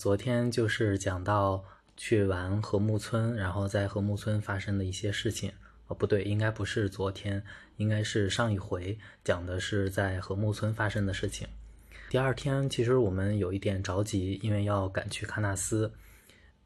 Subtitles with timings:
[0.00, 1.62] 昨天就是讲到
[1.94, 5.52] 去玩和木村，然后在和木村发生的一些事情。
[5.88, 7.42] 哦，不对，应该不是昨天，
[7.76, 11.46] 应该是上一回讲的是在和木村发生的事情。
[12.08, 15.92] 第二天，其实我们有一点着急，因为要赶去喀纳斯，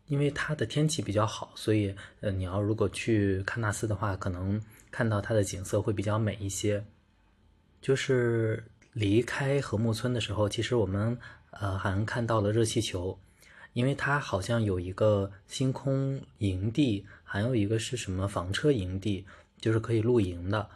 [0.06, 4.62] 因为它的天气比较好，所以呃，你要如果去喀纳斯的话，可能
[4.92, 6.84] 看到它的景色会比较美一些。
[7.82, 8.62] 就是
[8.92, 11.18] 离开和木村的时候，其实我们
[11.60, 13.18] 呃还看到了热气球。
[13.72, 19.26] 因为它好像有一个星空营地，还有一个是什么房车营地，
[19.60, 20.68] 就是可以露营的。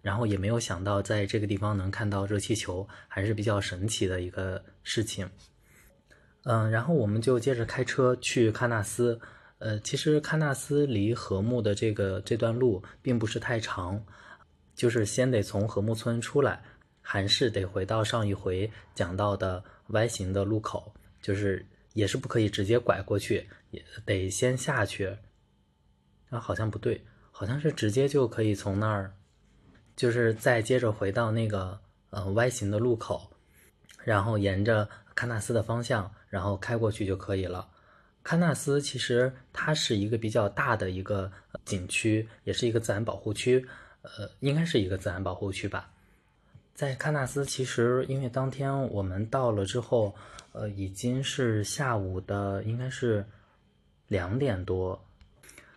[0.00, 5.28] 然后也没有想到在这个地方能看到热气球，还是比较神奇的一个事情。
[6.44, 9.20] 嗯，然后我们就接着开车去喀纳斯。
[9.58, 14.00] 呃，其实喀纳斯离禾木的这个这段路并不是太长，
[14.76, 16.62] 就是先得从禾木村出来，
[17.00, 21.66] 还是得回到上一回讲到的 Y 型的路口，就是。
[21.96, 25.16] 也是不可以直接拐过去，也得先下去。
[26.28, 29.14] 啊，好像不对，好像是直接就可以从那儿，
[29.96, 33.30] 就是再接着回到那个呃 Y 型的路口，
[34.04, 37.66] 然后沿着喀纳斯的方向，然后开过去就可以了。
[38.22, 41.32] 喀纳斯其实它是一个比较大的一个
[41.64, 43.66] 景区，也是一个自然保护区，
[44.02, 45.90] 呃，应该是一个自然保护区吧。
[46.76, 50.14] 在喀纳斯，其实因为当天我们到了之后。
[50.58, 53.22] 呃，已经是下午的，应该是
[54.08, 54.98] 两点多。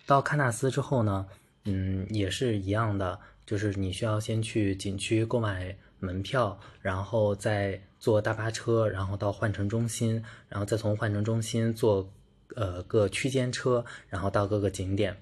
[0.06, 1.28] 到喀纳斯之后呢，
[1.66, 12.10] 嗯，也是一样的，就是你需要先去景区购买门票，然后再坐大巴车，然后到换乘中心，然后再从换乘中心坐
[12.56, 15.14] 呃各区间车，然后到各个景点。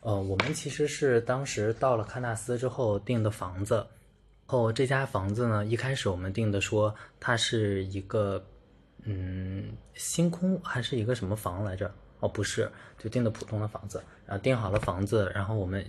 [0.00, 3.86] 呃，我们其实是当时到了喀纳斯之后订的房子，
[4.46, 8.44] 后这家房子呢，一开始我们定的说它是一个。
[9.08, 11.88] 嗯，星空还是一个什么房来着？
[12.18, 14.02] 哦，不是，就定的普通的房子。
[14.26, 15.86] 然后订好了房子，然后我们，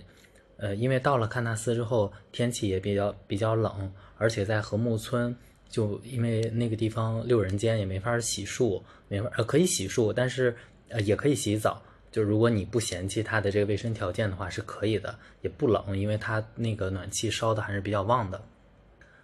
[0.56, 5.34] 呃，因为到了喀纳斯之后，天气也比较比较冷，而且在禾木村，
[5.68, 10.56] 就因为那个地方六人间也没法洗漱，没法呃可以洗漱，但是
[10.88, 11.82] 呃也可以洗澡。
[12.12, 18.40] 就如果你不嫌弃它的这个卫生条件的话，是可以的，也不冷，因为它那个暖气烧的还是比较旺的。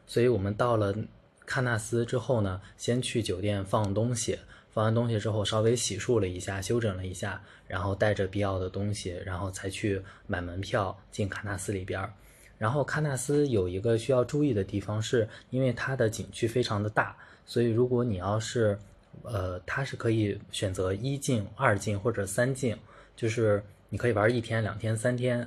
[0.06, 0.94] 所以我们到了。
[1.46, 4.38] 喀纳斯之后呢，先去酒店放东西，
[4.70, 12.10] 放完东西之后稍微洗漱了一下，休整了一下，然后带着必要的东西，然后才去买门票进喀纳斯里边。
[12.56, 17.14] 然后喀纳斯有一个需要注意的地方，是因为它的景区非常的大，
[17.44, 18.78] 所以如果你要是，
[19.24, 22.74] 呃，它是可以选择一进、二进或者三进，
[23.14, 25.46] 就是你可以玩一天、两天、三天。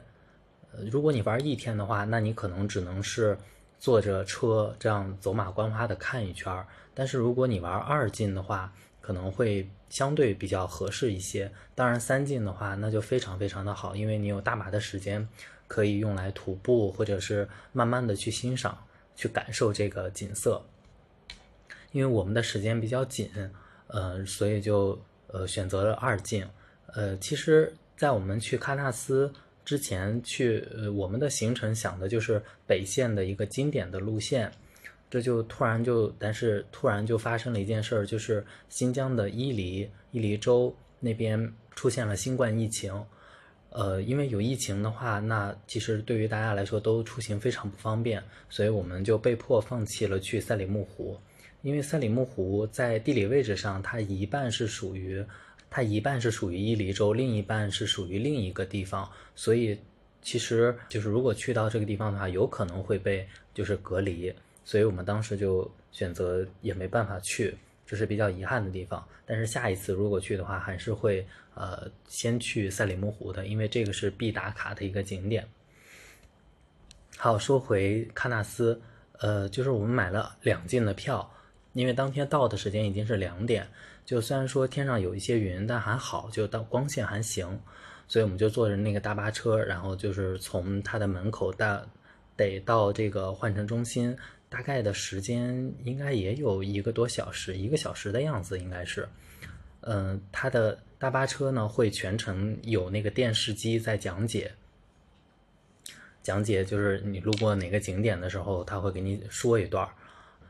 [0.71, 3.35] 呃，如果你玩一天的话，那你可能只能是。
[3.79, 11.51] 坐着车这样走马观花的看一圈儿，但是如果你玩二进的话，可能会相对比较合适一些。
[11.75, 15.27] 当然三进的话，那就非常非常的好，因为你有大把的时间
[15.67, 18.85] 可以用来徒步，或者是慢慢的去欣赏、
[19.15, 20.61] 去感受这个景色。
[21.91, 23.29] 因为我们的时间比较紧，
[23.87, 26.45] 呃，所以就呃选择了二进。
[26.87, 29.31] 呃，其实，在我们去喀纳斯。
[29.67, 34.49] 之前去，呃，我们的行程想的就是北线的一个经典的路线，
[35.09, 42.93] 这就突然就，但是突然就发生了一件事儿，就是新疆的伊犁伊犁州那边出现了新冠疫情，
[43.71, 51.19] 呃，因为有疫情的话，那其实对于大家来说都出行非常不方便，所以我们就被迫放弃了去赛里木湖，
[51.61, 55.21] 因为赛里木湖在地理位置上，它一半是属于。
[55.69, 59.77] 它一半是属于伊犁州，另一半是属于另一个地方，所以
[60.21, 64.33] 其实就是如果去到这个地方的话，有可能会被就是隔离，
[64.63, 67.55] 所以我们当时就选择也没办法去，
[67.85, 69.05] 这是比较遗憾的地方。
[69.25, 75.45] 但是下一次如果去的话，还是会呃先去赛里木湖的，因为这个是必打卡的一个景点。
[77.17, 78.79] 好，说回喀纳斯，
[79.19, 81.29] 呃，就是我们买了两进的票，
[81.73, 83.67] 因为当天到的时间已经是两点。
[84.07, 87.59] 就虽然说天上有一些云，但还好，就到光线还行，
[88.07, 91.85] 所以我们就坐着那个大巴车，然后就是从它的门口到
[92.37, 94.15] 得到这个换乘中心，
[94.47, 99.05] 大概的时间应该也有一个多小时，一个小时的样子应该是。
[99.81, 104.49] 嗯，它的大巴车呢会全程有那个电视机在讲解，
[106.23, 109.85] 讲解就是你路过哪个景点的时候，他会给你说一段。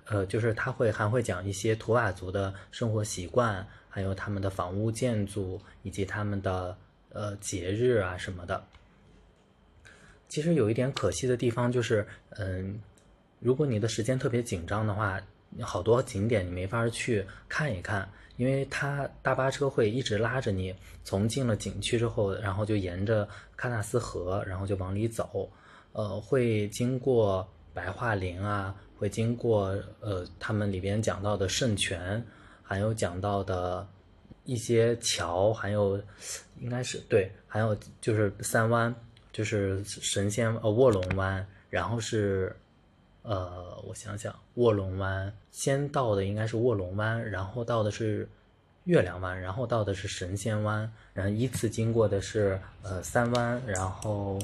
[0.09, 6.77] 呃，就是他会还会讲一些图瓦族的生活习惯，还有他们的房屋建筑以及他们的
[7.09, 8.63] 呃节日啊什么的。
[10.30, 12.80] 其实有一点可惜的地方就是，嗯，
[13.39, 15.21] 如果你的时间特别紧张的话，
[15.62, 23.27] 好多景点你没法去看一看，因为它大巴车会一直拉着你，从进了景区之后，然后就沿着
[23.57, 25.50] 喀纳斯河，然后就往里走，
[25.94, 32.24] 呃，会经过白桦林啊，会经过呃他们里边讲到的圣泉，
[32.64, 33.88] 还有讲到的
[34.46, 36.02] 一些桥，还有
[36.60, 38.94] 应该是对，还有就是三湾，
[39.32, 42.56] 就是神仙呃卧龙湾，然后是。
[43.24, 48.26] 呃，我想想，卧龙湾先到的应该是卧龙湾，然后到的是
[48.86, 54.40] 月亮湾，然后到的是神仙湾，然后依次经过的是呃三湾，然后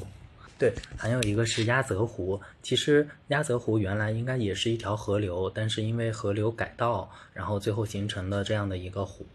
[0.63, 2.39] 对，还有一个是鸭泽湖。
[2.61, 9.25] 其实鸭泽湖原来应该也是一条河流，但是因为河流改道，然后最后形成了这样的一个湖。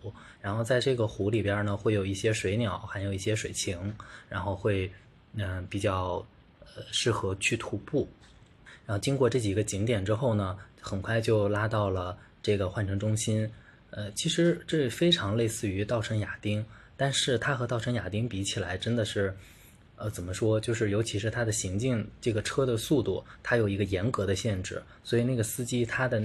[0.40, 3.76] 然后在这个湖里边呢，会有一些水鸟，还有一些水禽，
[4.26, 4.90] 然后会
[5.34, 6.26] 嗯比较
[6.74, 8.08] 呃适合去徒步。
[8.86, 13.46] 然后经过这几个景点之后呢，很快就拉到了这个换乘中心。
[13.90, 16.64] 呃，其实这非常类似于稻城亚丁，
[16.96, 19.36] 但是它和稻城亚丁比起来，真的是，
[19.98, 20.60] 呃，怎么说？
[20.60, 26.22] 就是尤其是它的行进，这个车的速度，它有一个严格的限制，所以那个司机他的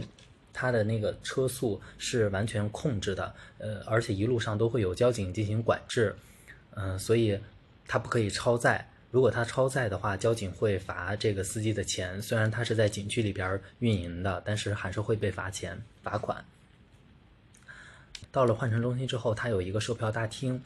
[0.53, 3.33] 他的那个车速是完全控制的。
[3.57, 6.15] 呃，而且一路上都会有交警进行管制，
[6.75, 7.39] 嗯，所以
[7.87, 8.87] 他不可以超载。
[9.09, 12.21] 如果他超载的话，交警会罚这个司机的钱。
[12.21, 16.43] 虽然他是在景区里边运营的，但是还是会被罚钱、罚款。
[18.31, 20.61] 到了换乘中心之后，它有一个售票大厅。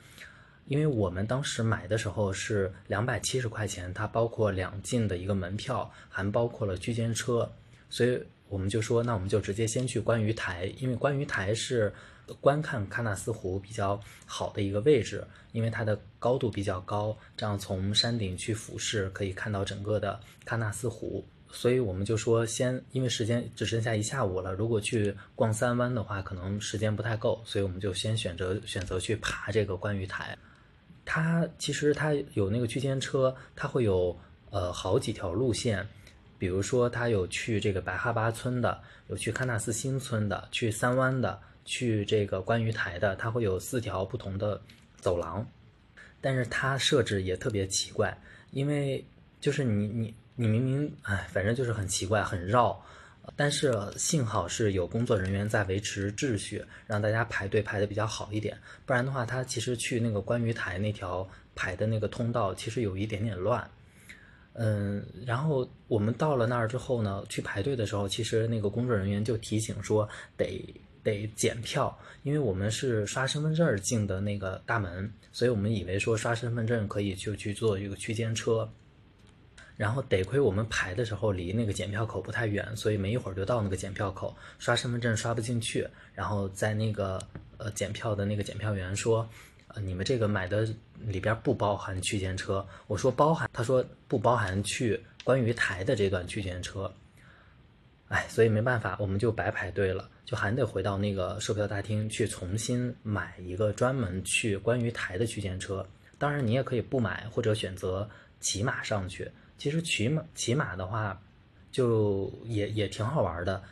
[0.68, 7.52] 因为我们当时买的时候是两百七十块钱，它包括两进的一个门票，还包括了区间车，
[7.90, 11.94] 所以我们就说，那我们就直接先去观鱼台，因为观鱼台是。
[12.42, 21.26] 观看喀纳斯湖比较好的一个位置，因为它的高度比较高，这样从山顶去俯视可以看到整个的喀纳斯湖。
[21.50, 30.38] 所以我们就说，先因为时间只剩下一下午了，如果去逛三湾的话，可能时间不太够，所以我们就先选择选择去爬这个观鱼台。
[31.08, 34.16] 它其实它有那个区间车，它会有
[34.52, 35.88] 呃好几条路线，
[36.38, 41.40] 比如说它有去这个白哈巴村的，有去喀纳斯新村的，去三湾的。
[41.70, 44.62] 去这个观鱼台的，它会有四条不同的
[45.02, 45.46] 走廊，
[46.22, 48.18] 但是它设置也特别奇怪，
[48.52, 49.04] 因为
[49.42, 52.82] 就是你你你明明哎，反正就是很奇怪，很绕，
[53.36, 63.70] 但是幸好是有工作人员在维持秩序，让大家排队排的比较好一点，不然的话，他其实去那个观鱼台那条排的那个通道其实有一点点乱，
[64.54, 70.08] 嗯，然后我们到了那儿之后呢，去排队的时候，其实那个工作人员就提醒说
[70.38, 70.74] 得。
[71.04, 78.70] 得检票，因为我们是刷身份证进的那个大门，所以我们以为说刷身份证可以就去坐一个区间车，
[79.78, 87.22] 然后得亏我们排的时候离那个检票口不太远，所以没一会儿就到那个检票口，刷身份证刷不进去，然后在那个
[87.58, 89.30] 呃检票的那个检票员说，
[89.68, 90.68] 呃你们这个买的
[91.00, 96.92] 里边不包含区间车，我说包含，他说不包含去关于台的这段区间车。
[98.10, 105.86] 哎，所以没办法，我们就白排队了，就还得回到那个售票大厅去重新买一个专门去关于台的区间车。
[106.18, 108.10] 当然，你也可以不买，或者选择
[108.40, 109.30] 骑马上去。
[109.58, 111.20] 其实骑马骑马的话，
[111.72, 113.64] 就也也挺好玩的。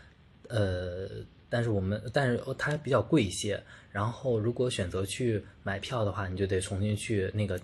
[0.47, 1.07] 呃，
[1.49, 3.61] 但是我们但是它比较贵一些。
[3.91, 7.59] 然后，如果选择去买票的话，你就得重新去那个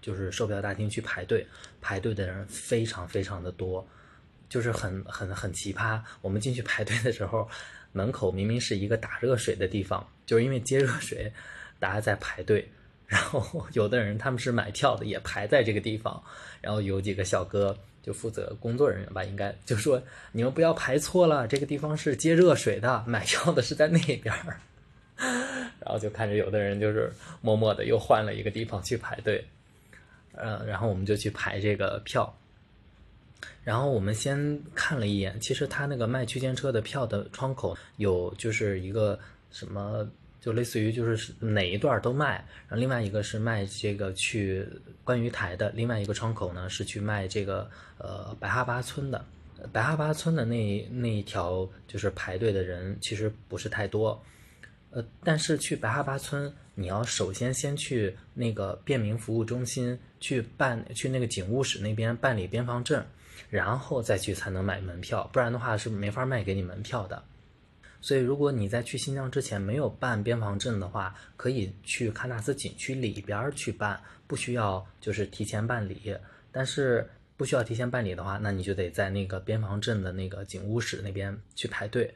[0.00, 1.46] 就是售票大厅去排队，
[1.80, 3.86] 排队的人非常非常的多。
[4.48, 6.00] 就是很很很奇葩。
[6.20, 7.48] 我们进去排队的时候，
[7.92, 11.32] 门口明明是一个打热水的地方，就是因为接热水，
[11.78, 12.68] 大家在排队。
[13.10, 16.22] 然后有的人他们是买票的，也排在这个地方。
[16.60, 20.00] 然后有几个小哥就负责工作人员吧，应该就说
[20.30, 24.60] 你们不要排错了，这个地方是接热水的，买票的是在那边儿。
[25.80, 29.44] 然后就看着有的人就是默默的又换了一个地方去排队。
[30.34, 32.32] 嗯，然后我们就去排这个票。
[33.64, 39.18] 然后我们先看了一眼，其实他那个卖区间车的票的窗口有就是一个
[39.50, 40.08] 什么，
[40.40, 42.44] 就类似于就是哪一段都卖。
[42.68, 44.66] 然后另外一个是卖这个去
[45.04, 49.24] 关于台的，另外一个窗口呢是去卖这个呃白哈巴村的。
[49.72, 54.22] 白哈巴村的那那一条就是排队的人其实不是太多，
[54.90, 63.04] 呃，但是去白哈巴村你要首先先去那个便民服务中心去办去那个警务室那边办理边防证。
[63.48, 67.20] 然后再去才能买门票，不然的话是没法卖给你门票的。
[68.00, 76.16] 所以，如果你在去新疆之前没有办边防证的话，可以去喀纳斯景区里边去办，不需要就是提前办理。
[76.50, 82.12] 但是不需要提前办理的话，那你就得在那个边防证的那个警务室那边去排队，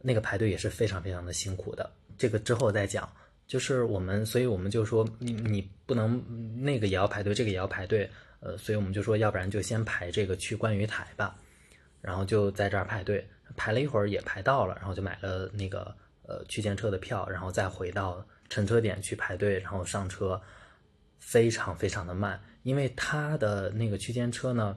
[0.00, 1.90] 那个排队也是非常非常的辛苦的。
[2.16, 3.10] 这个之后再讲。
[3.44, 6.24] 就是我们，所以我们就说你你不能
[6.64, 8.08] 那个也要排队，这个也要排队，
[8.40, 11.36] 呃，所以我们就说要不然就先排这个去观鱼台吧，
[12.02, 20.38] 然后就在这儿排队，排了一会儿也排到了，然后就买了那个呃区间车的票，然后再回到乘车点去排队，然后上车，
[21.18, 24.76] 非常非常的慢，因为它的那个区间车呢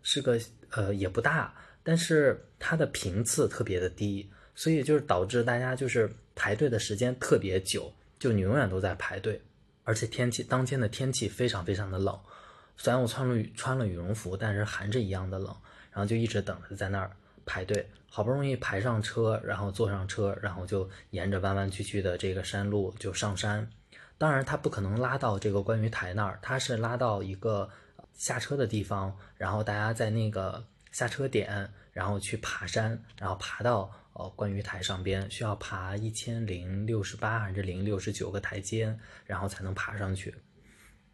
[0.00, 4.30] 是个呃也不大，但是它的频次特别的低。
[4.58, 9.38] 所以就是导致大家就是排队的时间特别久，就你永远都在排队，
[9.84, 12.18] 而且天气当天的天气非常非常的冷，
[12.74, 15.54] 虽然我穿了穿了羽绒服，但是还是一样的冷，
[15.96, 17.10] 然后就一直等着在那儿
[17.46, 23.66] 排队，好不容易排上车，然后坐上车，然后就沿着弯弯曲曲的这个山路就上山，
[24.18, 27.70] 当然他不可能拉到这个观鱼台那儿，他是拉到一个
[28.12, 30.62] 下车的地方，然后大家在那个
[30.92, 33.90] 下车点，然后去爬山，然后爬到。
[34.18, 40.34] 呃，观鱼台上边需要爬一千零六十八还是零六十九个台阶，然后才能爬上去。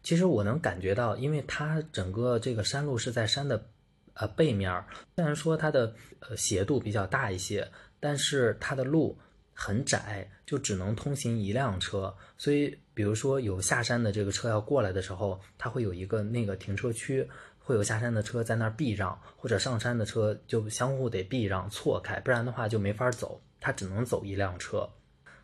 [0.01, 3.71] 其实我能感觉到，因为它整个这个山路是在山的
[4.13, 4.83] 呃背面，
[5.15, 9.17] 虽然说它的呃斜度比较大一些，但是它的路
[9.53, 12.15] 很窄，就只能通行一辆车。
[12.37, 17.27] 所以，比如说有下山的这个车要过来的时候，它会有一个那个停车区。
[17.65, 24.85] 会有下山的车在那儿避让，或者上山的车就相互得避让错开，不然的话就没法走，它只能走一辆车，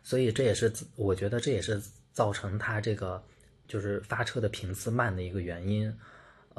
[0.02, 1.80] 所以这也是我觉得这也是
[2.12, 3.24] 造成它这个
[3.66, 5.90] 就是发车的频次慢的一个原因。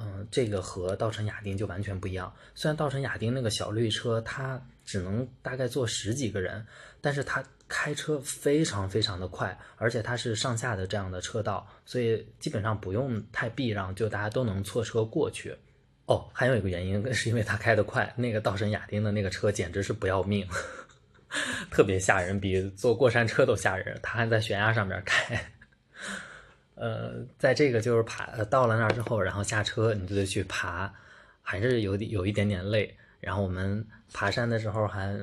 [0.01, 2.33] 嗯，这个和稻城亚丁就完全不一样。
[2.55, 6.65] 虽然稻城亚丁那个小绿车它只能大概坐十几个人，
[6.99, 7.43] 但是它。
[7.73, 15.55] 开车非常非常的快，而且它是上下的这样的车道，所以基本上不用太避让，就大家都能错车过去。
[16.05, 20.45] 哦，还有一个原因 是因为它开得快，那个稻城亚丁的那个车简直是不要命，
[21.71, 23.97] 特别吓人，比坐过山车都吓人。
[24.03, 25.41] 它还在悬崖上面开。
[26.75, 30.93] 呃，在这个就是爬到了那儿之后，然后下车你就得去爬，
[31.41, 32.97] 还是有有一点点累。
[33.19, 35.17] 然后我们爬山的时候还。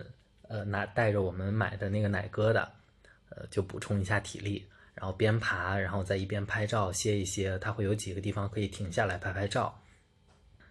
[0.50, 2.66] 呃，拿带着我们买的那个奶疙瘩，
[3.28, 4.64] 呃，就补充一下体力，
[4.94, 7.58] 然后边爬，然后再一边拍照歇一歇。
[7.58, 9.78] 它会有几个地方可以停下来拍拍照。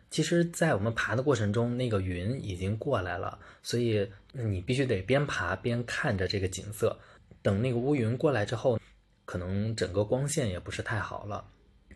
[0.09, 6.97] 其实，在我们爬的过程中，那个云已经过来了，所以你必须得边爬边看着这个景色。
[7.43, 8.79] 等那个乌云过来之后，
[9.27, 11.45] 可能整个光线也不是太好了。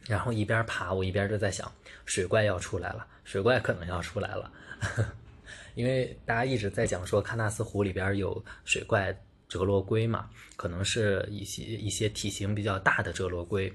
[0.05, 1.71] 然后一边爬，我一边就在想，
[2.05, 4.51] 水怪要出来了，水怪可能要出来了。
[5.75, 9.15] 因为大家一直在讲说喀纳斯湖里边有水怪
[9.47, 13.71] 折罗龟嘛，可能是一些一些体型比较大的折罗龟，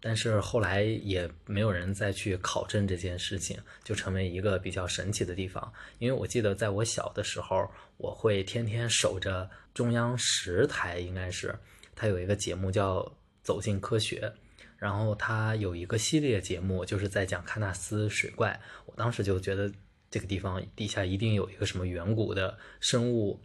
[0.00, 5.72] 但是后来也没有人再去考证这件事情，就成为一个比较神奇的地方。
[5.98, 11.54] 因为我记得在我小的时候，我会天天守着中央十台，应该是
[11.98, 13.00] 它有一个节目叫
[13.42, 14.20] 《走进科学》，
[14.78, 19.70] 然后它有一个系列节目就是在讲喀纳斯水怪，我当时就觉得。
[20.10, 23.38] 这个地方地下一定有一个什么远古的生物，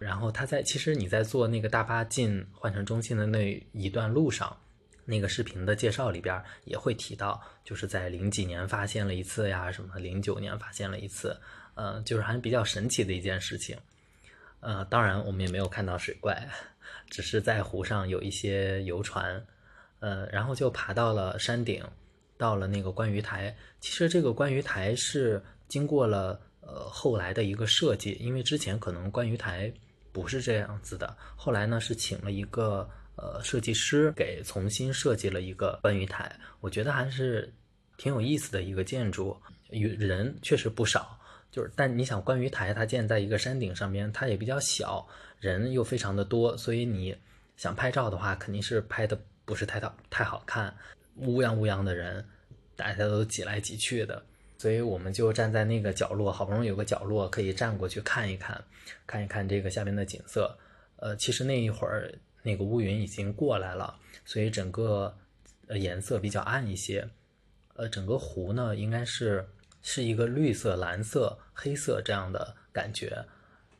[0.00, 4.56] 然后他在其实你在坐那个大巴进换乘中心的那一段路上，
[5.04, 11.40] 那个视频的介绍里边也会提到，就是在零几年发现了一次呀，什么零九年发现了一次，
[11.76, 13.78] 呃，就是还比较神奇的一件事情。
[14.58, 16.48] 呃，当然我们也没有看到水怪，
[17.10, 19.44] 只是在湖上有一些游船，
[20.00, 21.84] 呃，然后就爬到了山顶，
[22.36, 23.56] 到了那个观鱼台。
[23.80, 25.42] 其实这个观鱼台是。
[25.68, 29.70] 经过了呃后来的一个设计，因为之前可能观鱼台
[30.12, 37.52] 不是这样子的，后来呢是请了一个呃设计师给重新设计了一个观鱼台，我觉得还是
[37.98, 39.36] 挺有意思的一个建筑，
[39.68, 41.17] 与人确实不少，
[41.50, 45.06] 就是但你想观鱼台它建在一个山顶上边，它也比较小，
[45.40, 47.16] 人又非常的多，所以你
[47.56, 50.74] 想拍照的话肯定是拍的不是太太好看，
[51.16, 52.24] 乌泱乌泱的人，
[52.76, 54.22] 大家都挤来挤去的。
[54.58, 58.60] 所以我们就站在那个角落，好不容易有个角落可以站过去看一看，
[59.06, 60.52] 看一看这个下面的景色。
[60.96, 62.12] 呃，其实那一会儿
[62.42, 65.16] 那个乌云已经过来了，所以整个
[65.68, 67.08] 呃颜色比较暗一些。
[67.74, 69.48] 呃，整个湖呢应该是
[69.82, 73.24] 是一个绿色、蓝色、黑色这样的感觉。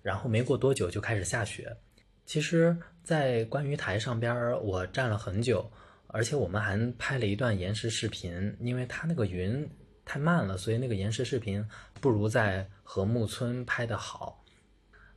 [0.03, 1.77] 然后没过多久就开始下雪。
[2.25, 5.71] 其实，在观鱼台上边我站了很久，
[6.07, 9.69] 而且我们还拍了一段延时视频，因为它那个云。
[10.11, 11.63] 太慢了，所以那个延时视频
[12.01, 14.43] 不如在和木村拍的好。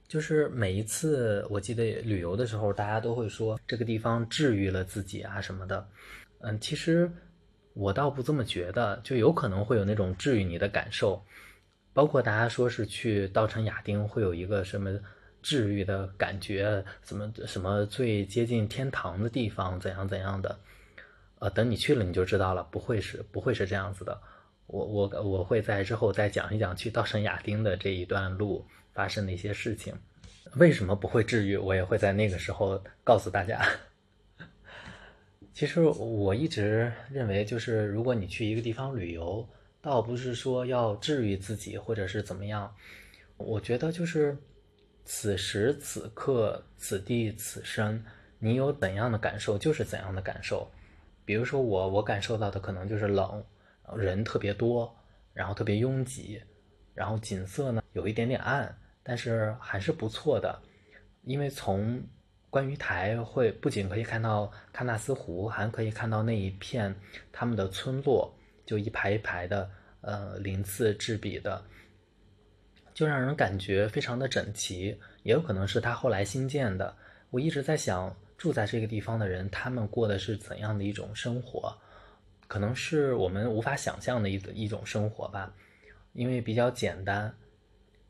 [0.05, 5.87] 就是每一次我记得旅游的时候，大家都会说这个地方治愈了自己啊什么的。
[6.41, 7.09] 嗯，其实
[7.73, 11.23] 我倒不这么觉得，就有可能会有那种治愈你的感受。
[11.93, 14.97] 包括大家说是去稻城亚丁会有一个什么
[15.41, 20.57] 治愈的感觉，什么什么最接近天堂的地方，怎样怎样的。
[21.39, 24.21] 呃，等你去了你就知道了，不会是不会是这样子的。
[24.67, 29.93] 我我我会在之后再讲一讲去稻城亚丁的这一段路发生的一些事情。
[30.55, 31.57] 为什么不会治愈？
[31.57, 33.61] 我也会在那个时候告诉大家。
[35.53, 39.47] 其实我一直认为，就是如果你去一个地方旅游，
[39.81, 42.73] 倒不是说要治愈自己或者是怎么样。
[43.37, 44.37] 我觉得就是
[45.03, 48.03] 此时此刻、此地此生，
[48.39, 50.69] 你有怎样的感受就是怎样的感受。
[51.25, 53.43] 比如说我，我感受到的可能就是冷，
[53.95, 54.95] 人特别多，
[55.33, 56.41] 然后特别拥挤，
[56.93, 58.75] 然后景色呢有一点点暗。
[59.03, 60.61] 但是还是不错的，
[61.23, 62.01] 因为从
[62.51, 66.93] 观鱼台会不仅可以看到喀纳斯湖，还可以看到那一片
[67.31, 71.63] 他们的村落，就一排一排的，呃，鳞次栉比的，
[72.93, 74.99] 就让人感觉非常的整齐。
[75.23, 76.93] 也有可能是他后来新建的。
[77.29, 81.73] 我一直在想，住在这个地方的人，他们过的是怎样的一种生活？
[82.49, 85.53] 可能是我们无法想象的一一种生活吧，
[86.11, 87.33] 因为比较简单。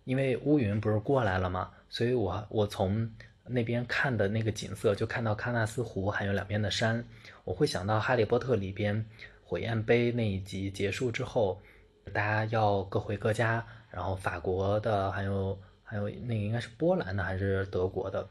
[0.04, 1.72] 因为乌云不是过来了吗？
[1.90, 3.08] 所以我我从
[3.46, 7.04] 那边看的那个景色，就看到喀纳斯湖，还有两边的山。
[7.44, 9.06] 我会想到《哈利波特》里边
[9.44, 11.62] 火焰杯那一集结束之后，
[12.14, 18.28] 大家要各回各家，然后法国的，还有还有那个应该是波兰的还是德国的，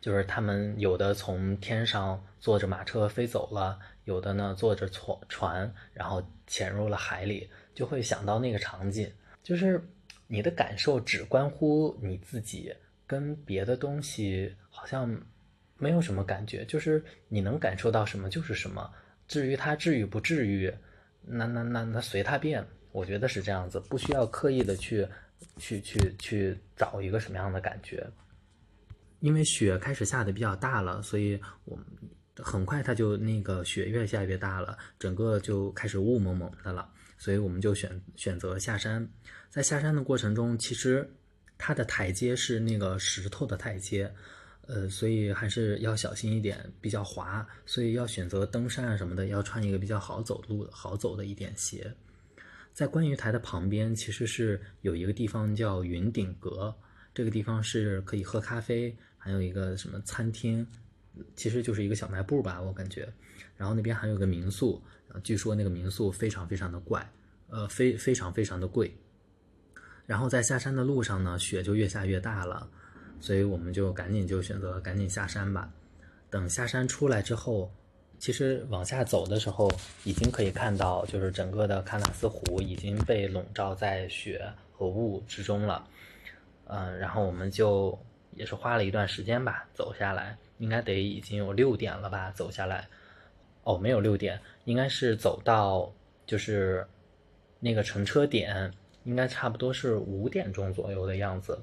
[0.00, 9.10] 就是他们有的从天上坐着马车飞走了，有的呢坐着船船，然后潜入了海里，就会想到那个场景，
[9.42, 9.86] 就是。
[10.28, 12.74] 你的感受只关乎你自己，
[13.12, 15.20] 跟别的东西好像
[15.76, 16.64] 没有什么感觉。
[16.64, 18.90] 就是你能感受到什么就是什么。
[19.28, 20.72] 至于它治愈不治愈，
[21.20, 22.66] 那那那那随它便。
[22.90, 25.06] 我觉得是这样子，不需要刻意的去
[25.56, 28.06] 去去去找一个什么样的感觉。
[29.20, 31.86] 因为雪开始下的比较大了，所以我们
[32.36, 36.88] 很快它就那个雪越下越大了，整个就开始雾蒙蒙的了。
[37.16, 39.08] 所以我们就选选择下山。
[39.48, 41.08] 在下山的过程中，其实
[41.64, 44.12] 它的台阶是那个石头的台阶，
[44.66, 51.94] 呃，所以还是要小心一点，比较滑，所以要选择登山啊什么的，要穿一个比较好走路、好走的一点鞋。
[52.74, 56.74] 在观鱼台的旁边，其实是有一个地方叫云顶阁，
[57.14, 60.66] 这个地方是可以喝咖啡，还有一个什么餐厅，
[61.36, 63.08] 其实就是一个小卖部吧，我感觉。
[63.56, 64.82] 然后那边还有个民宿，
[65.22, 67.08] 据说那个民宿非常非常的怪，
[67.50, 68.92] 呃，非非常非常的贵。
[70.06, 72.68] 然后在下山的路上呢，雪就越下越大了，
[73.20, 75.70] 所以我们就赶紧就选择赶紧下山吧。
[76.28, 77.70] 等下山出来之后，
[78.18, 79.70] 其实往下走的时候，
[80.04, 85.86] 已经可以看到，就是整个的喀纳斯湖已经被笼罩在雪和雾之中了。
[86.66, 87.98] 嗯，然后我们就
[88.34, 92.88] 也是花了一段时间吧，走下来，应该得已经有六点了吧，走下来。
[93.64, 95.92] 哦，没有六点，应该是走到
[96.26, 96.86] 就是
[97.60, 98.72] 那个乘车点。
[99.04, 101.58] 应该差不多是五点钟左右的样子，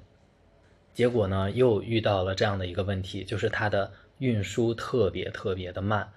[0.93, 6.11] 结果呢又遇到了这样的一个问题，就是它的运输特别特别的慢。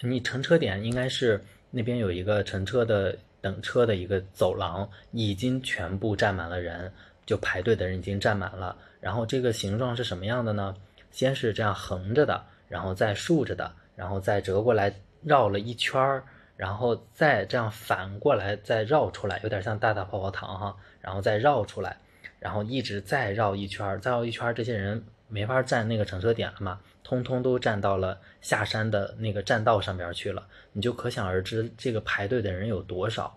[0.00, 6.92] 你乘车点应该是那边有一个乘车的等车的一个走廊，已经全部站满了人，
[7.24, 8.76] 就排队的人已经站满了。
[9.00, 10.76] 然后这个形状是什么样的呢？
[11.10, 16.24] 先是这样横着的，然后再竖着的，然后再折过来绕了一圈儿。
[16.62, 21.96] 然后再这样反过来再绕出来，有点像大大泡泡糖哈，然后再绕出来，
[22.38, 33.36] 然后一直再绕一圈，再绕一圈，这些人没法站那个乘车点了嘛，通通都站到了下山的那个栈道上边去了，你就可想而知这个排队的人有多少，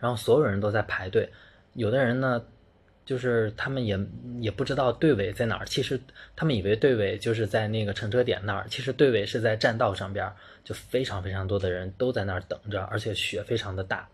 [0.00, 1.30] 然后所有人都在排队，
[1.74, 2.42] 有的人呢。
[3.04, 3.98] 就是他们也
[4.40, 6.00] 也不知道队尾在哪儿，其实
[6.36, 14.08] 他们以为队尾就是在那个乘车点那儿，其实队尾是在栈道上边，就非常非常多的人都在那儿等着，而且雪非常的大，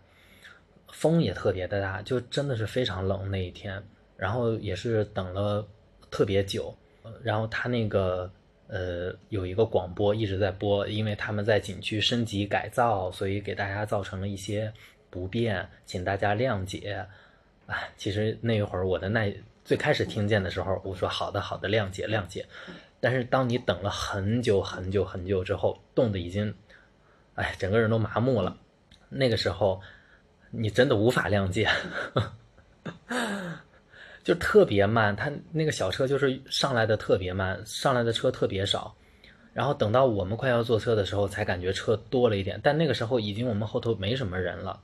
[0.91, 3.81] 风也特别的大，就真的是非常冷那一天，
[4.17, 5.65] 然后也是等了
[6.09, 6.75] 特别久，
[7.21, 8.31] 然后他那个
[8.67, 14.73] 呃有一个广播一直在播，因为他们在景区升级改造，所以给大家造成了一些
[15.11, 17.05] 不便，请大家谅解。
[17.69, 19.31] 哎，其实那一会儿我的耐，
[19.63, 22.43] 最开始听见的时候，我说好的好的，谅解谅解。
[22.99, 26.53] 但是当你等了很久很久很久之后，冻得已经，
[27.35, 28.57] 哎，整个人都麻木了。
[29.07, 29.79] 那个时候，
[30.49, 31.69] 你真的无法谅解，
[34.23, 35.15] 就特别慢。
[35.15, 38.93] 他那个小车就是上来的特别慢，上来的车特别少。
[39.53, 42.59] 然后等到我们快要坐车的时候，才感觉车多了一点。
[42.63, 44.79] 但那个时候已经我们后头没什么人了。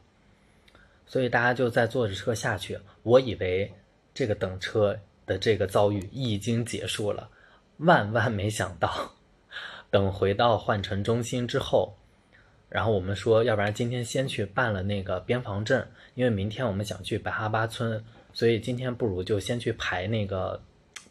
[1.05, 2.79] 所以大家就在坐着车下去。
[3.03, 3.71] 我以为
[4.13, 7.29] 这个等车的这个遭遇已经结束了。
[7.77, 9.13] 万万没想到，
[9.91, 11.93] 等回到换乘中心之后，
[12.69, 20.61] 然后我们说，要不然今天先去办了那个边防证，因为明天我们想去白哈巴村，所以今天不如就先去排那个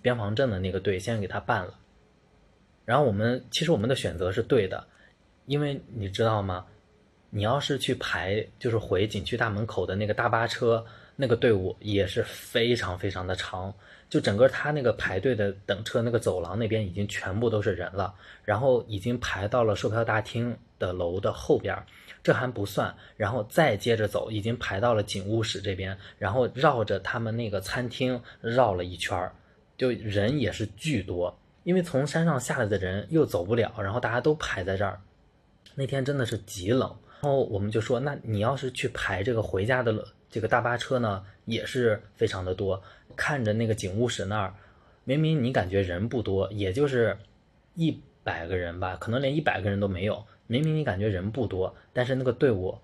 [0.00, 1.74] 边防证的那个队，先给他办了。
[2.84, 4.86] 然后我们其实我们的选择是对的，
[5.46, 6.66] 因为你知道吗？
[7.36, 13.74] 你要是去排，就是回景区大门口的那个大巴车，那个队伍也是非常非常的长，
[14.08, 21.76] 就整个他那个排队的等车那个走廊那边已经全部都是人了，然后已经排到了售票大厅的楼的后边，
[22.22, 29.28] 这还不算，然后再接着走，已经排到了警务室这边，然后绕着他们那个餐厅绕了一圈
[29.76, 31.36] 就人也是巨多。
[31.64, 35.00] 因为从山上下来的人又走不了，然后大家都排在这儿。
[35.74, 36.94] 那天真的是极冷，
[37.24, 42.82] 然后我们就说，那你要是去排这个回家的这个大巴车呢，也是非常的多。
[43.16, 44.52] 看着那个警务室那儿，
[45.04, 47.16] 明明你感觉人不多，也就是
[47.76, 50.22] 一百个人吧，可能连一百个人都没有。
[50.48, 52.76] 明明你感觉人不多，但是那个队伍，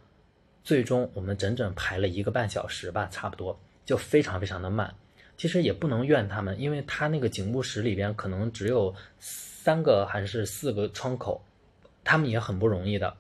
[0.65, 4.95] 最终我们整整排了一个半小时吧，差不多，就非常非常的慢。
[5.37, 11.45] 其实也不能怨他们，因为他那个警务室里边可能只有三个还是四个窗口，
[12.03, 13.15] 他们也很不容易的。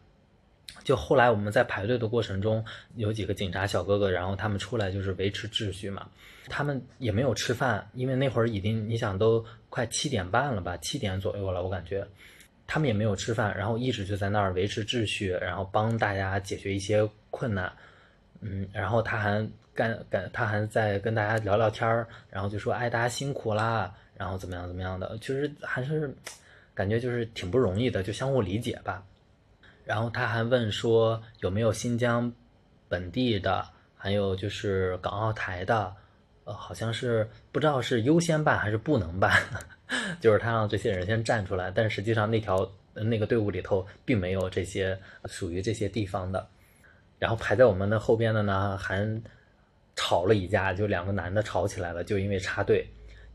[0.90, 2.64] 就后来我们在排队的过程中，
[2.96, 6.08] 有几个警察小哥哥，然后他们出来就是维持秩序嘛。
[6.48, 12.04] 他们也没有吃饭，因为那会儿已经你想都快七点半了吧，七点左右了，我感觉
[12.66, 17.72] 他们也没有吃饭，然后一直就在那儿维持秩序，然后帮大家解决一些困难。
[18.40, 19.48] 嗯，然后他还。
[19.72, 26.12] 干干，他还在跟大家聊聊天儿，然后就说：“哎，大家辛苦啦，然后怎么样怎么样的，其实还是
[26.74, 29.02] 感觉就是挺不容易的，就相互理解吧。”
[29.90, 32.32] 然后他还问说：“有没有新疆
[32.88, 35.92] 本地的，还有就是港澳台的？
[36.44, 39.36] 呃，好像是不知道是优先办还是不能办，
[40.22, 46.46] 就是他让这些人先站出来，但实际上那条那个队伍里头并没有这些属于这些地方的。
[47.18, 49.04] 然后排在我们的后边的呢，还。”
[49.96, 52.86] 吵了一架，就两个男的吵起来了，就因为插队，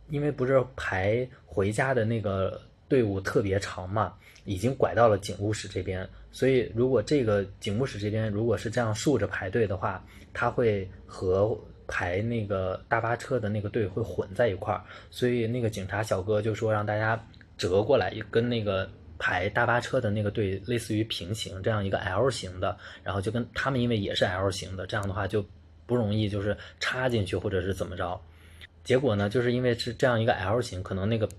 [0.10, 4.16] 因为不是排回家的那个队伍特别长嘛，
[4.46, 17.18] 已经拐到了警务室这边，所以如果这个警务室这边如果是这样竖着排队的话，他会和排那个大巴车的那个队会混在一块儿，所以那个警察小哥就说让大家
[17.58, 25.46] 折过来，跟那个排大巴车的那个队类似于平行，这样一个 L 型的，然后就跟他们因为也是 L 型的，这样的话就。
[25.88, 28.20] 不容易，就是插进去或者是怎么着，
[28.84, 31.30] 结果呢，就是因为是这样一个 L 型，可能那个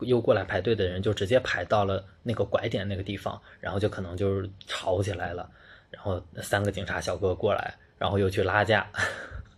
[0.00, 5.48] 又过来排队的人就直接排到了那个拐点那个地方，然后就可能就是吵起来了，
[5.90, 8.86] 然后三个警察小哥过来，然后又去拉架，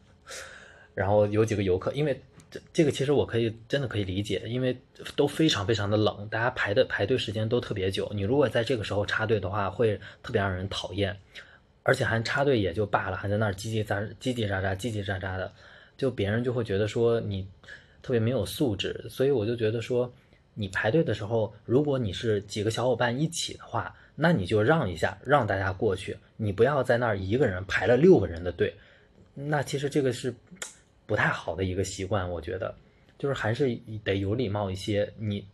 [0.94, 4.76] 然后有几个游客，因为这这个其实我可以真的可以理解，因为
[5.16, 11.16] 都非常非常的冷，大家排的排队时间都特别久，你如果在这个时候插队的话，会特别让人讨厌。
[11.86, 15.52] 而且还插队也就罢了，还在那儿叽叽喳叽叽喳喳叽叽喳喳的，
[15.98, 17.46] 就别人就会觉得说你
[18.04, 19.04] 特别没有素质。
[19.08, 20.12] 所以我就觉得说，
[20.52, 26.16] 你排队的时候，如果你是几个小伙伴一起的话，那你就让一下，让大家过去。
[26.36, 28.72] 你不要在那儿一个人排了六个人的队，
[29.34, 30.32] 那其实这个是
[31.06, 32.30] 不太好的一个习惯。
[32.30, 32.72] 我觉得，
[33.18, 35.12] 就是还是得有礼貌一些。
[35.16, 35.44] 你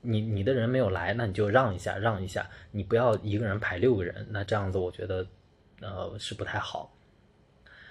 [0.00, 2.48] 你你的人没有来，那你就让一下，让一下。
[2.70, 5.26] 你不要一个人排六个人，那这样子我觉得。
[5.82, 6.90] 呃，是不太好。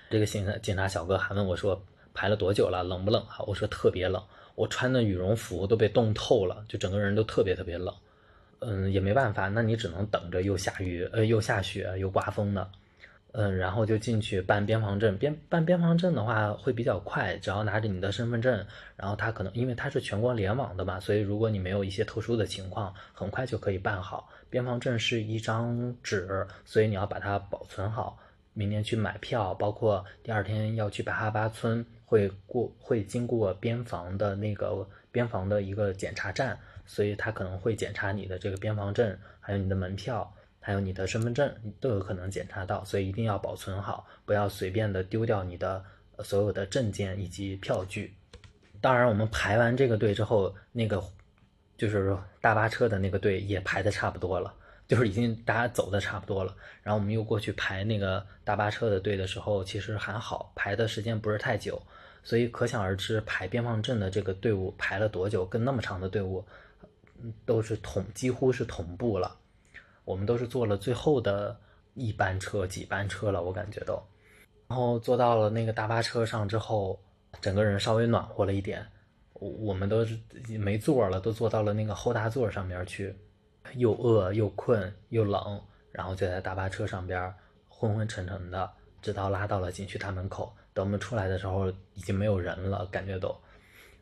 [0.10, 1.80] 这个警察警察小哥还问我说
[2.16, 2.84] ：“排了多久了？
[2.84, 4.24] 冷不冷啊？”我说：“特别冷，
[4.56, 7.94] 我穿的羽绒服都被冻透了，就整个人都特别特别冷。”
[8.62, 12.68] 嗯，也没办法，那你只能等着又下雨，呃，又下雪，又刮风的。
[13.34, 15.18] 嗯，然后就进去办边防证。
[15.18, 24.30] 边办边防证的话会比较快，只要拿着你的身份证，然后他可能因为他是全国联网的嘛，所以如果你没有一些特殊的情况，很快就可以办好。
[24.50, 28.18] 边防证是一张纸，所以你要把它保存好。
[28.56, 40.34] 明天去买票，包括第二天要去白哈巴村，会过会经过边防的那个边防的一个检查站，所以他可能会检查你的这个边防证，还有你的门票。
[40.66, 41.48] 还有你的身份证
[41.80, 45.86] 都有可能检查到，所以一定要保存好，不要随便的丢掉你的
[46.24, 48.16] 所有的证件以及票据。
[48.82, 51.00] 当然，我们排完这个队之后，那个
[51.78, 54.52] 就是大巴车的那个队也排的差不多了，
[54.88, 56.56] 就是已经大家走的差不多了。
[56.84, 61.82] 然后我们又过去排那个大巴车的队的时候，其实还好，排的时间不是太久，
[62.24, 66.46] 所以可想而知排边防证的这个队伍排了多久，跟那么长的队伍
[67.46, 69.36] 都是同几乎是同步了。
[70.04, 71.60] 我们都是坐了最后的
[71.96, 74.02] 一班车、几班车了，我感觉都。
[74.68, 77.00] 然后坐到了那个大巴车上之后，
[77.42, 78.86] 整个人稍微暖和了一点。
[79.34, 80.18] 我们都是
[80.58, 83.14] 没座了，都坐到了那个后大座上面去，
[83.74, 87.34] 又饿又困又冷，然后就在大巴车上边
[87.68, 90.56] 昏昏沉沉的，直到拉到了景区大门口。
[90.74, 93.36] 等我们出来的时候，已经没有人了，感觉都，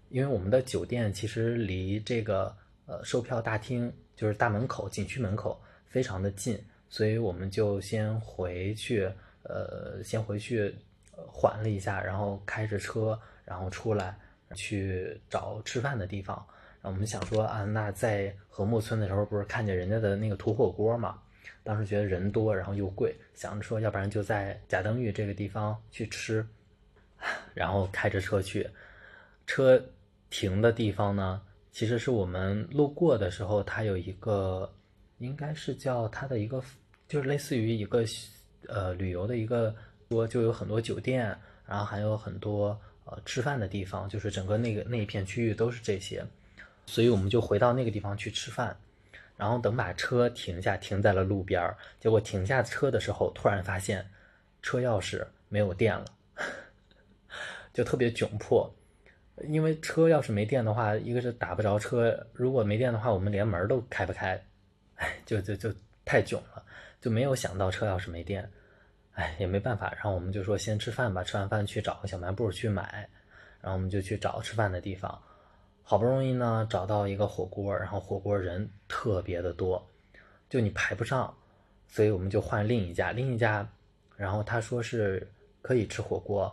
[0.10, 9.12] 因为我们的酒店其实离这个呃售票大厅，就是大门口景区门口非常的近，所以我们就先回去，
[9.44, 10.76] 呃，先回去
[11.28, 14.18] 缓了一下，然后开着车，然后出来。
[14.56, 16.46] 去找吃饭的地方，
[16.90, 21.18] 我们想说啊，那在和睦村的时候，不是看见人家的那个土火锅嘛？
[21.64, 26.46] 当时觉得人多，然后又贵，想着说，要不然就在贾登峪这个地方去吃，
[27.56, 28.70] 然后开着车去。
[29.48, 29.82] 车
[30.30, 31.42] 停的地方呢，
[31.72, 34.70] 其实是我们路过的时候，它有一个，
[35.20, 36.62] 应该是叫它的一个，
[37.08, 38.04] 就是类似于一个
[38.68, 39.74] 呃旅游的一个，
[40.10, 42.78] 说就有很多酒店，然后还有很多。
[43.06, 46.26] 呃，吃饭的地方就是整个那个那一片区域都是这些，
[46.86, 48.76] 所以我们就回到那个地方去吃饭，
[49.38, 51.78] 然后等把车停下，停在了路边儿。
[52.00, 54.08] 结果停下车的时候，突然发现
[54.62, 56.06] 车钥匙没有电了，
[57.74, 58.74] 就特别窘迫。
[59.48, 64.40] 因为车要是没电的话，一个是打不着车，如果没电的话，我们连门都开不开，
[64.96, 65.74] 哎，就就就
[66.06, 66.64] 太囧了，
[67.02, 68.48] 就没有想到车钥匙没电。
[69.14, 73.08] 哎，也没办法，然后我们就说先吃饭吧，吃完饭去找个小卖部去买，
[73.62, 75.22] 然后我们就去找吃饭的地方，
[75.84, 79.86] 好不容易呢找到一个火锅，然后火锅人特别的多，
[80.50, 81.32] 就你排不上，
[81.88, 83.68] 所以我们就换另一家，另一家，
[84.16, 85.30] 然后他说是
[85.62, 86.52] 可以吃火锅，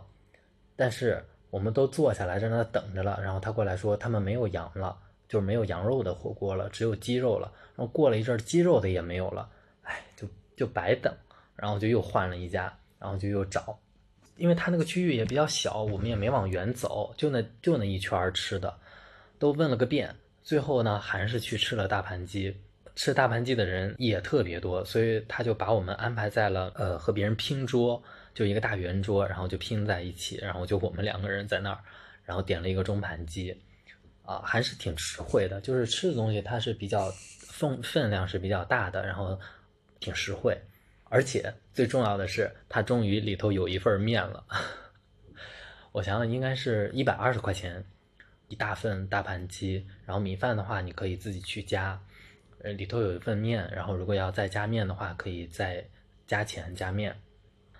[0.75, 9.49] 但是我们都坐下来在那等着了，然后他过来说他们没有羊了，就是没有羊肉的火锅了，只有鸡肉了，然后过了一阵鸡肉的也没有了，
[9.83, 11.13] 哎，就就白等。
[11.53, 13.77] 然后就又换了一家，然后就又找，
[14.35, 18.75] 因为他那个区域也比较小，我们也没往远走，就那就那一圈吃的，
[19.41, 22.55] 都问了个遍，最后呢还是去吃了大盘鸡。
[22.95, 28.03] 吃大盘鸡的人也特别多，所以他就把我们安排在了呃和别人拼桌，
[28.35, 31.79] 就一个大圆桌，然后就拼在一起，然后就我们两个人在那儿，
[32.23, 33.59] 然后点了一个中盘鸡，
[34.23, 39.39] 啊还是挺实惠的，就是吃的东西它是比较分分量是比较大的，然后
[39.99, 40.55] 挺实惠。
[41.05, 44.45] 而且最重要的是，它终于里头有一份面了。
[45.93, 47.83] 我想想，应该是一百二十块钱
[48.51, 51.97] 一大份大盘鸡，然后米饭的话你可以自己去加，
[52.61, 55.81] 呃里头有一份面，然后如果要再加面的话，可以再
[56.27, 57.15] 加钱加面，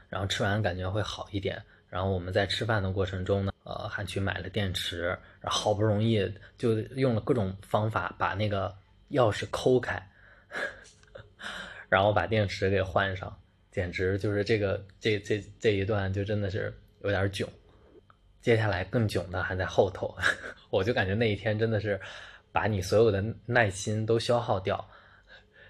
[0.07, 1.62] 然后吃完感觉会好一点。
[1.89, 5.07] 然后我们在吃饭的过程中呢，呃还去买了电池，
[5.41, 8.73] 然后好不容易就用了各种方法把那个
[9.10, 10.01] 钥匙抠开。
[11.89, 13.38] 然后把电池给换上，
[13.71, 17.45] 简直就是这个这这这一段就真的是有点囧。
[18.41, 20.15] 接下来更囧的还在后头，
[20.69, 21.99] 我就感觉那一天真的是
[22.51, 24.84] 把你所有的耐心都消耗掉。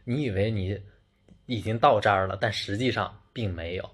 [0.04, 0.82] 你以为你
[1.46, 3.90] 已经到这儿了，但实际上并没有。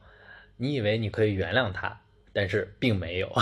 [0.56, 2.00] 你以为你可以原谅他，
[2.32, 3.32] 但是并没有。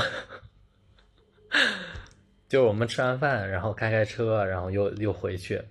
[2.47, 5.61] 就是我们吃完饭，然后开开车，然后又又回去。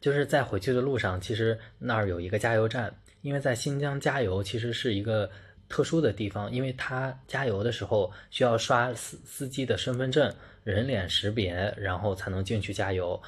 [0.00, 5.28] 就是在回去的路上，其实那儿有一个加油站，因为在新疆加油其实是一个
[5.68, 13.20] 特殊的地方，因为他加油的时候需要刷司司机的身份证、人脸识别，然后才能进去加油。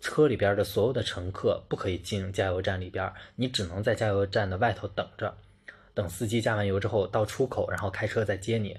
[0.00, 5.32] 车里边的所有的乘客不可以进加油站里边，你只能在加油站的外头等着，
[5.94, 8.76] 等司机加完油之后到出口，然后开车再接你。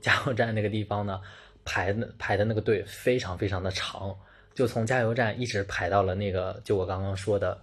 [0.00, 1.20] 加油站那个地方呢，
[1.64, 4.16] 排的排的那个队非常非常的长。
[4.54, 7.60] 就从加油站一直排到了那个，就我刚刚说的，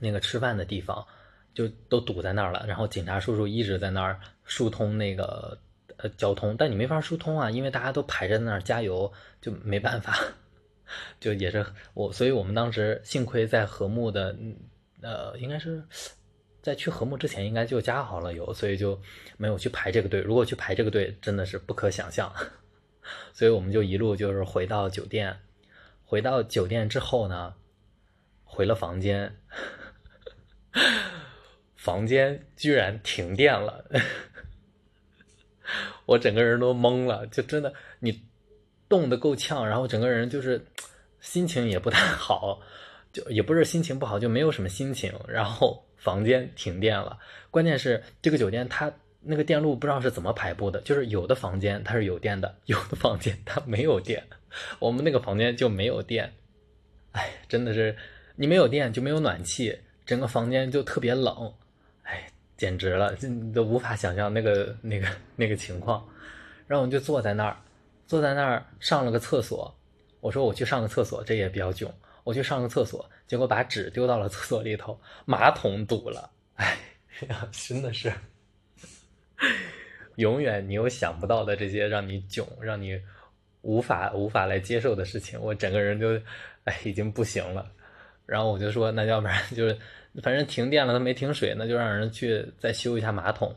[0.00, 1.06] 那个吃饭的地方，
[1.54, 2.64] 就都堵在那儿了。
[2.66, 5.56] 然后警察叔叔一直在那儿疏通那个
[5.98, 10.18] 呃交通，但你没法疏通啊，因为大家都排着在那儿加油，就没办法。
[11.20, 14.34] 就也是我，所以我们当时幸亏在和睦的，
[15.02, 15.84] 呃，应该是
[16.62, 18.98] 在去和睦之前应该就加好了油，所以就
[19.36, 20.20] 没有去排这个队。
[20.20, 22.32] 如果去排这个队，真的是不可想象。
[23.34, 25.38] 所以我们就一路就是回到酒店。
[26.04, 27.54] 回到酒店之后呢，
[28.42, 29.36] 回了房间，
[31.76, 33.84] 房间居然停电了，
[36.08, 38.22] 我整个人都懵了，就真的你
[38.88, 40.64] 冻得够呛，然后整个人就是
[41.20, 42.58] 心情也不太好，
[43.12, 45.12] 就也不是心情不好，就没有什么心情。
[45.28, 47.18] 然后房间停电了，
[47.50, 48.90] 关键是这个酒店它
[49.20, 54.26] 那个电路不知道是怎么排布的，就是有的房间它是有电的，有的房间它没有电。
[54.78, 56.32] 我们那个房间就没有电，
[57.12, 57.94] 哎，真的是，
[58.34, 61.52] 你没有电就没有暖气，整个房间就特别冷，
[62.58, 66.06] 简直了，就你都无法想象那个那个那个情况。
[66.66, 67.56] 然后我们就坐在那儿，
[68.06, 69.74] 坐在那儿上了个厕所，
[70.20, 71.90] 我说我去上个厕所，这也比较囧。
[72.24, 76.30] 我去上个厕所，结果把纸丢到了厕所里头，马桶堵了。
[76.56, 76.76] 哎
[77.30, 78.12] 呀，真的是，
[80.16, 83.00] 永远你有想不到的这些让你囧、让你
[83.62, 86.20] 无法无法来接受的事情，我整个人就
[86.64, 87.70] 哎已经不行了。
[88.26, 89.78] 然后我就说，那要不然就是，
[90.22, 93.54] 反正停电了，他没停水，那就让人去再修一下马桶。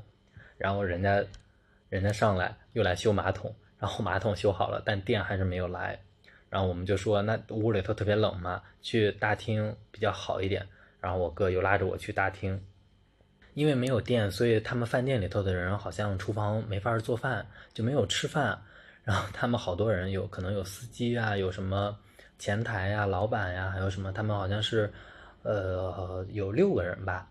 [0.58, 1.24] 然后人家，
[1.90, 6.00] 人家上来又来修马桶，然后马桶修好了，但电还是没有来。
[6.50, 10.66] 然后我们就说，那屋里头特别冷嘛，去大厅比较好一点。
[11.00, 12.62] 然后我哥又拉着我去大厅，
[13.56, 17.44] 因为没有电，所以他们饭店里头的人好像厨房没法做饭，
[17.74, 18.62] 就没有吃饭。
[19.04, 21.98] 然后他们好多人有可能有司机啊，有什么
[22.38, 24.94] 前台呀、老板呀，还有什么，他们好像是，
[25.44, 27.30] 呃，有六个人吧。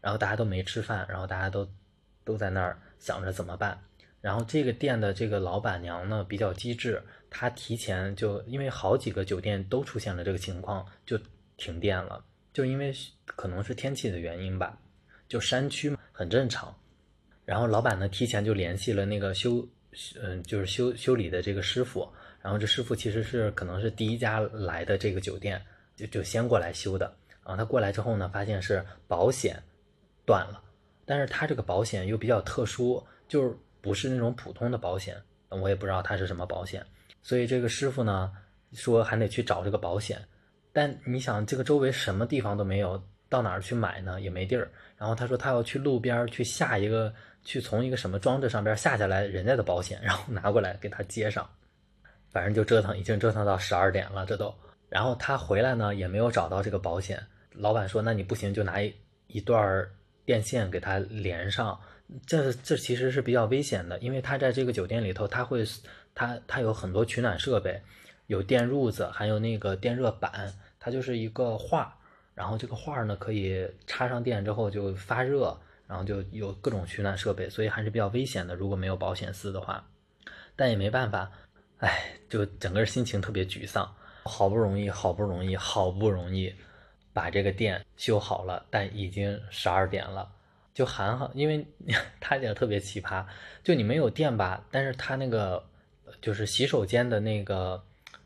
[0.00, 1.68] 然后大家都没吃饭，然后大家都
[2.24, 3.78] 都在那儿想着怎么办。
[4.20, 7.02] 然后这个店的这个老板娘呢比较机智。
[7.30, 11.18] 她提前就因为好几个酒店都出现了这个情况，就
[11.56, 12.92] 停电了，就因为
[13.24, 14.76] 可能是天气的原因吧，
[15.28, 16.74] 就山区嘛很正常。
[17.44, 19.66] 然后老板呢提前就联系了那个修，
[20.20, 22.10] 嗯，就是修修理的这个师傅。
[22.42, 25.62] 然后这师傅其实是可能是第一家来的这个酒店，
[25.94, 27.14] 就就先过来修的。
[27.50, 29.60] 然后他过来之后呢，发现是保险
[30.24, 30.62] 断了，
[31.04, 36.86] 但是他这个保险又比较特殊，就是不是那种普通的保险，我也不知道他是什么保险。
[37.22, 38.30] 所以这个师傅呢
[38.72, 40.22] 说还得去找这个保险，
[40.72, 44.20] 但你想这个周围什么地方都没有，到哪儿去买呢？
[44.20, 44.70] 也没地儿。
[44.96, 51.50] 然后他说他要去路边去下一个，去从一个什么装置上边下下来人家的保险，然后拿过来给他接上。
[52.30, 54.54] 反正就折腾，已经折腾到十二点了，这都。
[54.88, 57.20] 然后他回来呢也没有找到这个保险。
[57.52, 58.94] 老板说那你不行就拿一
[59.26, 59.88] 一段
[60.24, 61.78] 电线给他连上。
[62.26, 65.64] 这这其实是比较危险的，因为他在这个酒店里头他会。
[66.12, 67.80] 它它有很多取暖设备，
[68.26, 71.96] 有电褥子，还有那个电热板，它就是一个画，
[72.34, 78.56] 然后这个画呢可以插上电之后就发热，然后就有各种取暖设备，所以还是比较危险的。
[78.56, 79.88] 如果没有保险丝的话，
[80.56, 81.30] 但也没办法，
[81.78, 83.88] 哎，就整个心情特别沮丧。
[84.24, 86.52] 好不容易，好不容易，好不容易
[87.12, 90.30] 把这个店修好了，但已经十二点了，
[90.72, 91.66] 就还好，因为
[92.20, 93.24] 他也特别奇葩，
[93.62, 95.64] 就你没有电吧，但是他那个。
[96.20, 97.82] 就是洗手间的那个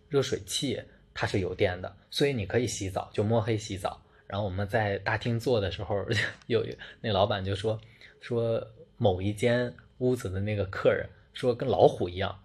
[0.08, 4.00] 热水器，它是有电的，所以你可以洗澡，就摸黑洗澡。
[4.26, 6.04] 然后我们在大厅坐的时候，
[6.48, 6.64] 有
[7.02, 7.78] 那老板就说
[8.22, 8.66] 说
[8.96, 12.36] 某一间屋子的那个客人说跟老虎一样，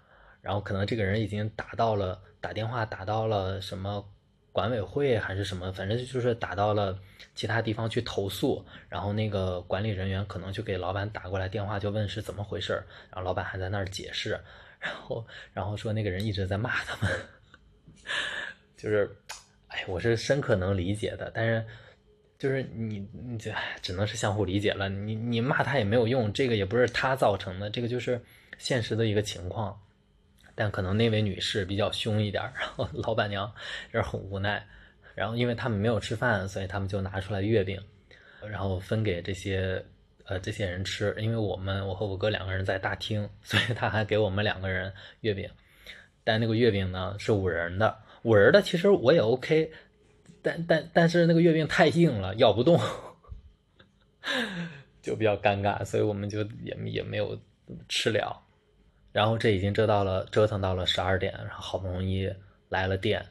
[0.42, 4.06] 然后可能这个人已经打到了打电话打到了什么
[4.52, 6.98] 管委会还是什么，反正就是打到了
[7.36, 8.66] 其他地方去投诉。
[8.88, 12.74] 然后那个管理人员可能就给老板打过来电话，就问是怎么回事
[13.10, 14.40] 然后老板还在那儿解释。
[14.80, 17.12] 然后，然后说那个人一直在骂他们，
[18.78, 19.14] 就是，
[19.68, 21.66] 哎，我是深刻能理解的，但是，
[22.38, 24.88] 就是你，你这只能是相互理解了。
[24.88, 28.24] 你你骂他也没有用，这个也不是他造成的，这个就是
[28.58, 29.78] 现实的一个情况。
[30.60, 33.50] 但可能那位女士比较凶一点，然后老板娘
[33.94, 34.68] 也是很无奈。
[35.16, 37.82] 然后因为他们没有吃饭，所以他们就拿出来月饼，
[38.52, 39.82] 然后分给这些。
[40.26, 45.50] 呃，这些人吃，因为我们我和我哥两个人在大厅，所以他还给我们两个人月饼。
[46.24, 49.72] 但那个月饼呢是五仁的，五仁的其实我也 OK，
[50.44, 52.80] 但但但是那个月饼太硬了，咬不动，
[55.02, 57.36] 就比较尴尬，所以我们就也也没有
[57.88, 58.40] 吃了。
[59.12, 62.32] 然后这已经折到了折腾到了十二点，然后好不容易
[62.70, 63.26] 来了电，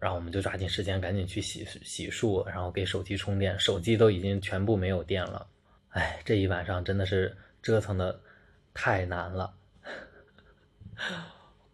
[0.00, 5.46] 然后我们就抓紧时间赶紧去洗洗漱，然后给手机充电，手机都已经全部没有电了。
[5.90, 8.20] 哎，这一晚上真的是折腾的
[8.74, 9.54] 太难了。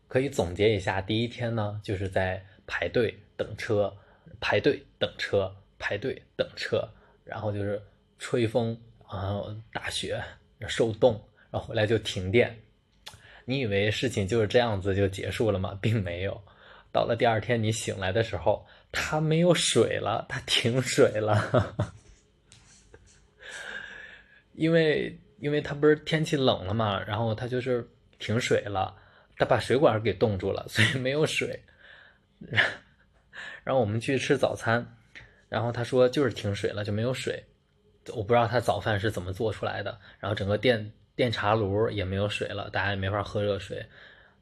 [0.06, 3.94] 可以总结一下，第一天呢，就是在排队等车，
[4.40, 6.88] 排队等车，排队等车，
[7.24, 7.82] 然后就是
[8.18, 9.42] 吹风啊，
[9.72, 10.22] 大雪，
[10.66, 12.56] 受冻，然后回来就停电。
[13.48, 15.78] 你以为事情就是这样子就结束了吗？
[15.80, 16.38] 并没有。
[16.92, 21.74] 到了第二天，你醒来的时候，它没有水了，它停水了。
[24.52, 27.88] 因为因为它不是天气冷了嘛，然后它就是
[28.18, 28.94] 停水了，
[29.38, 31.58] 它把水管给冻住了，所以没有水。
[33.64, 34.86] 然后我们去吃早餐，
[35.48, 37.42] 然后他说就是停水了就没有水，
[38.08, 39.98] 我不知道他早饭是怎么做出来的。
[40.18, 43.84] 然后整个店电茶炉也没有水了，大家也没法喝热水。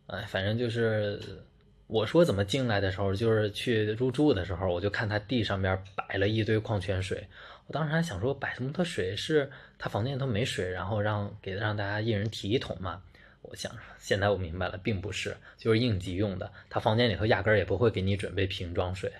[0.08, 1.18] 哎，反正就是
[1.86, 7.26] 我说怎么进来的时候，就是去入住的时候，我就看他地上边摆了一堆矿泉水。
[7.66, 13.02] 我当时还想说，摆什么的水是他房间里头没水，然后让给让大家一人提一桶嘛。
[13.40, 16.52] 我想现在我明白了，并不是，就是应急用的。
[16.68, 19.10] 他房间里头压根儿也不会给你准备瓶装水。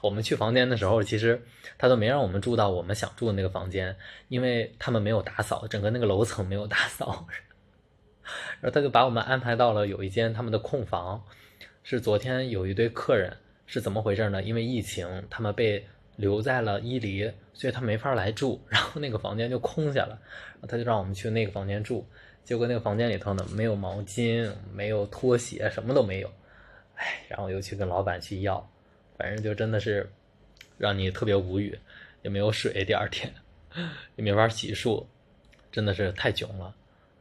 [0.00, 1.42] 我们去房间的时候，其实
[1.78, 3.96] 他都没让我们住到我们想住的那个房间，
[4.28, 7.26] 因为他们没有打扫，整个那个楼层没有打扫。
[8.60, 11.22] 然后他就把我们安排到了有一间他们的空房，
[11.82, 14.42] 是昨天有一堆客人，是怎么回事呢？
[14.42, 20.18] 因为疫情，他们被留在了伊犁，所以他没法来住，然后那个房间就空下了，
[20.66, 22.04] 他就让我们去那个房间住。
[22.42, 26.30] 结果那个房间里头呢，没有毛巾，没有拖鞋，什么都没有。
[26.94, 28.68] 哎，然后又去跟老板去要。
[29.18, 30.08] 反正就真的是
[30.78, 31.78] 让你特别无语，
[32.22, 33.32] 也没有水，第二天
[34.16, 35.04] 也没法洗漱，
[35.72, 36.74] 真的是太囧了。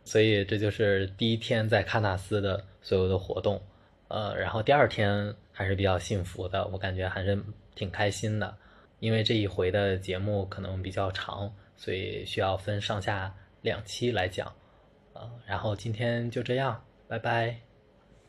[0.03, 3.61] 所以这就是第一天在喀纳斯的所有的活动，
[4.07, 7.41] 呃，然后第二天还是比较幸福的，我感觉还是
[7.73, 8.55] 挺开心的。
[8.99, 14.53] 因为这一回的节目可能比较长，所以需要分上下两期来讲，
[15.13, 17.64] 呃，然后今天就这样，拜拜。